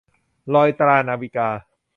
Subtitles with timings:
[0.53, 1.49] รอยตรา- นาวิกา